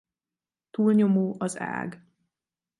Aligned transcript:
Túlnyomó 0.69 1.35
az 1.37 1.55
ág. 1.59 2.05